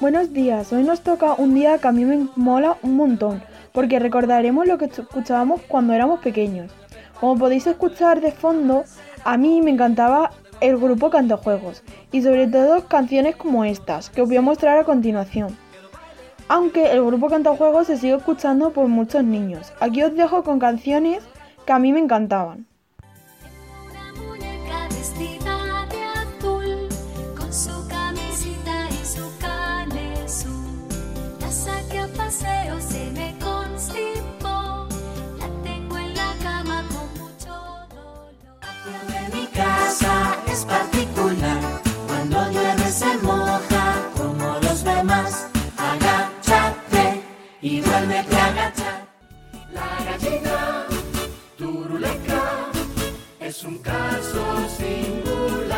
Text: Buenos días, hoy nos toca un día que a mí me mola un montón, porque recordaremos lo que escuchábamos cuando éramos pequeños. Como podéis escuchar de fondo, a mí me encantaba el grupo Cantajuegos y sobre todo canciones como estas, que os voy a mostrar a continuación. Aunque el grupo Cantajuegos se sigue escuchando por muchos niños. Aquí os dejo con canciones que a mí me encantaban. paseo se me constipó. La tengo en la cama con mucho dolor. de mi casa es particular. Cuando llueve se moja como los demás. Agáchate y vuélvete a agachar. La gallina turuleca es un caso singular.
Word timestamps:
Buenos 0.00 0.32
días, 0.32 0.72
hoy 0.72 0.82
nos 0.82 1.02
toca 1.02 1.34
un 1.34 1.54
día 1.54 1.78
que 1.78 1.86
a 1.86 1.92
mí 1.92 2.04
me 2.04 2.26
mola 2.34 2.76
un 2.82 2.96
montón, 2.96 3.42
porque 3.72 3.98
recordaremos 3.98 4.66
lo 4.66 4.78
que 4.78 4.86
escuchábamos 4.86 5.60
cuando 5.68 5.92
éramos 5.92 6.20
pequeños. 6.20 6.72
Como 7.20 7.36
podéis 7.36 7.66
escuchar 7.66 8.20
de 8.20 8.32
fondo, 8.32 8.84
a 9.22 9.36
mí 9.36 9.60
me 9.60 9.70
encantaba 9.70 10.32
el 10.60 10.78
grupo 10.78 11.10
Cantajuegos 11.10 11.84
y 12.10 12.22
sobre 12.22 12.48
todo 12.48 12.88
canciones 12.88 13.36
como 13.36 13.64
estas, 13.64 14.10
que 14.10 14.22
os 14.22 14.28
voy 14.28 14.38
a 14.38 14.42
mostrar 14.42 14.78
a 14.78 14.84
continuación. 14.84 15.56
Aunque 16.48 16.90
el 16.90 17.04
grupo 17.04 17.28
Cantajuegos 17.28 17.86
se 17.86 17.98
sigue 17.98 18.16
escuchando 18.16 18.72
por 18.72 18.88
muchos 18.88 19.22
niños. 19.22 19.72
Aquí 19.78 20.02
os 20.02 20.16
dejo 20.16 20.42
con 20.42 20.58
canciones 20.58 21.22
que 21.64 21.72
a 21.72 21.78
mí 21.78 21.92
me 21.92 22.00
encantaban. 22.00 22.66
paseo 32.32 32.80
se 32.80 33.10
me 33.10 33.36
constipó. 33.38 34.88
La 35.38 35.48
tengo 35.62 35.98
en 35.98 36.14
la 36.14 36.34
cama 36.42 36.84
con 36.88 37.08
mucho 37.22 37.52
dolor. 37.90 38.32
de 39.08 39.36
mi 39.36 39.46
casa 39.48 40.36
es 40.46 40.64
particular. 40.64 41.60
Cuando 42.06 42.50
llueve 42.50 42.90
se 42.90 43.16
moja 43.18 44.08
como 44.16 44.58
los 44.62 44.84
demás. 44.84 45.46
Agáchate 45.76 47.22
y 47.60 47.80
vuélvete 47.80 48.36
a 48.36 48.46
agachar. 48.46 49.06
La 49.72 50.04
gallina 50.04 50.86
turuleca 51.58 52.70
es 53.40 53.62
un 53.64 53.78
caso 53.78 54.44
singular. 54.78 55.71